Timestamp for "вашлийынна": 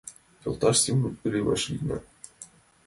1.47-1.97